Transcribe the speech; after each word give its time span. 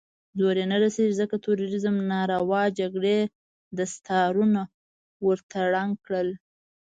زور 0.37 0.55
يې 0.61 0.65
نه 0.71 0.77
رسېږي، 0.83 1.15
ځکه 1.21 1.35
د 1.37 1.41
تروريزم 1.45 1.95
ناروا 2.13 2.63
جګړې 2.79 3.17
دستارونه 3.77 4.61
ورته 5.27 5.59
ړنګ 5.73 5.91
کړل. 6.05 6.29